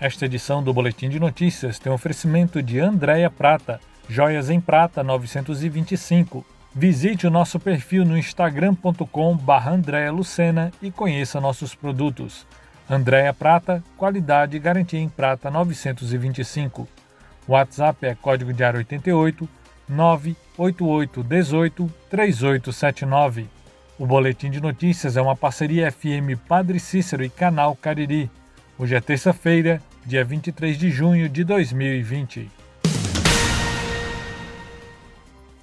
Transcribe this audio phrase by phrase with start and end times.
[0.00, 5.04] Esta edição do Boletim de Notícias tem um oferecimento de Andréia Prata, Joias em Prata
[5.04, 6.42] 925.
[6.74, 12.46] Visite o nosso perfil no instagram.com Andréa Lucena e conheça nossos produtos.
[12.88, 16.88] Andréia Prata, qualidade e garantia em prata 925.
[17.46, 19.46] O WhatsApp é código diário 88
[19.86, 23.46] 988 18 3879.
[23.98, 28.30] O Boletim de Notícias é uma parceria FM Padre Cícero e Canal Cariri.
[28.78, 32.50] Hoje é terça-feira, dia 23 de junho de 2020.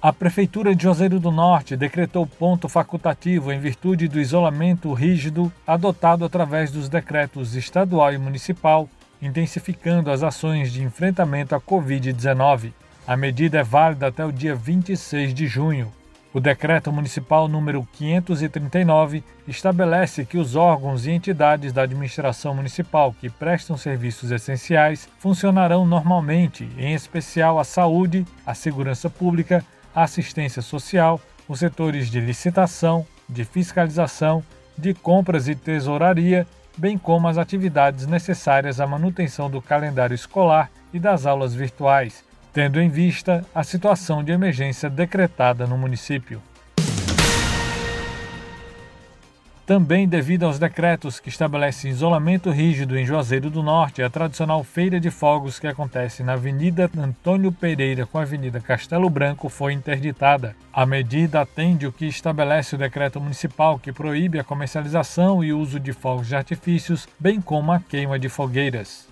[0.00, 6.24] A Prefeitura de Juazeiro do Norte decretou ponto facultativo em virtude do isolamento rígido adotado
[6.24, 8.88] através dos decretos estadual e municipal,
[9.20, 12.72] intensificando as ações de enfrentamento à Covid-19.
[13.06, 15.92] A medida é válida até o dia 26 de junho.
[16.32, 23.30] O decreto municipal número 539 estabelece que os órgãos e entidades da administração municipal que
[23.30, 31.18] prestam serviços essenciais funcionarão normalmente, em especial a saúde, a segurança pública, a assistência social,
[31.48, 34.44] os setores de licitação, de fiscalização,
[34.76, 41.00] de compras e tesouraria, bem como as atividades necessárias à manutenção do calendário escolar e
[41.00, 46.42] das aulas virtuais tendo em vista a situação de emergência decretada no município.
[49.68, 54.98] Também devido aos decretos que estabelecem isolamento rígido em Juazeiro do Norte, a tradicional feira
[54.98, 60.56] de fogos que acontece na Avenida Antônio Pereira com a Avenida Castelo Branco foi interditada.
[60.72, 65.78] A medida atende o que estabelece o decreto municipal que proíbe a comercialização e uso
[65.78, 69.06] de fogos de artifícios, bem como a queima de fogueiras.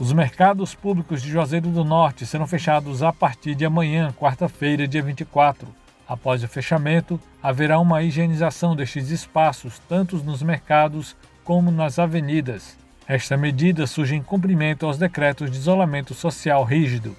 [0.00, 5.02] Os mercados públicos de Juazeiro do Norte serão fechados a partir de amanhã, quarta-feira, dia
[5.02, 5.68] 24.
[6.08, 12.78] Após o fechamento, haverá uma higienização destes espaços, tanto nos mercados como nas avenidas.
[13.06, 17.14] Esta medida surge em cumprimento aos decretos de isolamento social rígido.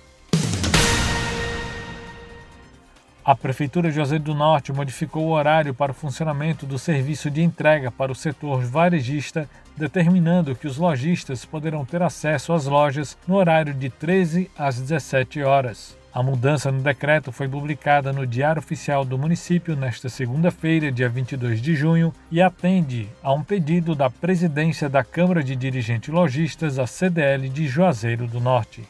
[3.23, 7.43] A Prefeitura de Juazeiro do Norte modificou o horário para o funcionamento do serviço de
[7.43, 13.36] entrega para o setor varejista, determinando que os lojistas poderão ter acesso às lojas no
[13.36, 15.95] horário de 13 às 17 horas.
[16.11, 21.61] A mudança no decreto foi publicada no Diário Oficial do Município nesta segunda-feira, dia 22
[21.61, 26.87] de junho, e atende a um pedido da presidência da Câmara de Dirigentes Logistas, a
[26.87, 28.83] CDL de Juazeiro do Norte.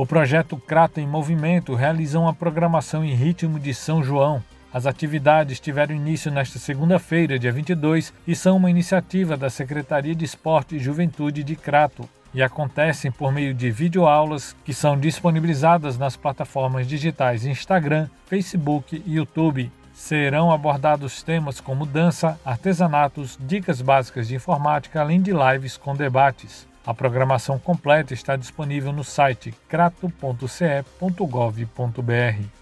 [0.00, 4.42] O projeto Crato em Movimento realiza uma programação em ritmo de São João.
[4.72, 10.24] As atividades tiveram início nesta segunda-feira, dia 22, e são uma iniciativa da Secretaria de
[10.24, 16.16] Esporte e Juventude de Crato e acontecem por meio de videoaulas que são disponibilizadas nas
[16.16, 19.70] plataformas digitais Instagram, Facebook e YouTube.
[19.92, 26.69] Serão abordados temas como dança, artesanatos, dicas básicas de informática, além de lives com debates.
[26.86, 32.60] A programação completa está disponível no site crato.ce.gov.br.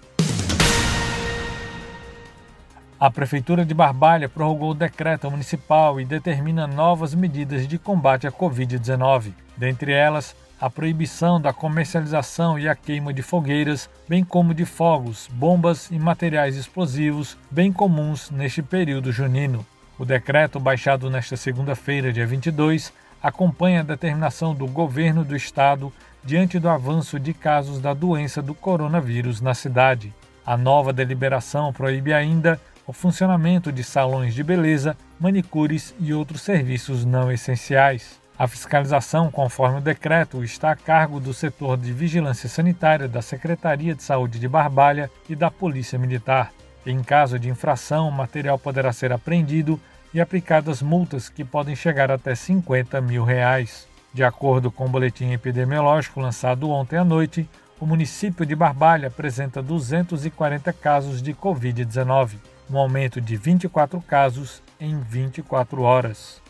[3.01, 8.33] A Prefeitura de Barbalha prorrogou o decreto municipal e determina novas medidas de combate à
[8.33, 9.33] Covid-19.
[9.57, 15.29] Dentre elas, a proibição da comercialização e a queima de fogueiras, bem como de fogos,
[15.33, 19.65] bombas e materiais explosivos, bem comuns neste período junino.
[19.97, 22.93] O decreto, baixado nesta segunda-feira, dia 22,
[23.23, 25.93] acompanha a determinação do governo do estado
[26.25, 30.13] diante do avanço de casos da doença do coronavírus na cidade.
[30.45, 37.05] A nova deliberação proíbe ainda o funcionamento de salões de beleza, manicures e outros serviços
[37.05, 38.19] não essenciais.
[38.39, 43.95] A fiscalização, conforme o decreto, está a cargo do setor de vigilância sanitária da Secretaria
[43.95, 46.53] de Saúde de Barbalha e da Polícia Militar.
[46.87, 49.79] Em caso de infração, o material poderá ser apreendido
[50.13, 53.87] e aplicadas multas que podem chegar até 50 mil reais.
[54.13, 57.49] De acordo com o boletim epidemiológico lançado ontem à noite,
[57.81, 62.37] o município de Barbalha apresenta 240 casos de Covid-19,
[62.71, 66.41] um aumento de 24 casos em 24 horas.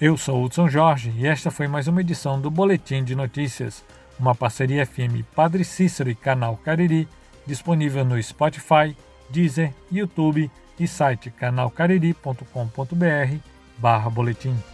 [0.00, 3.84] Eu sou Hudson Jorge e esta foi mais uma edição do Boletim de Notícias,
[4.18, 7.08] uma parceria FM Padre Cícero e Canal Cariri,
[7.46, 8.96] disponível no Spotify,
[9.30, 13.36] Deezer, YouTube e site canalcariri.com.br
[13.78, 14.71] barra boletim.